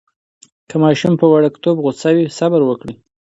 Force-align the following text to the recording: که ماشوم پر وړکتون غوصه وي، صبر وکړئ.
که 0.69 0.75
ماشوم 0.83 1.13
پر 1.19 1.27
وړکتون 1.31 1.75
غوصه 1.83 2.09
وي، 2.15 2.25
صبر 2.37 2.61
وکړئ. 2.65 2.95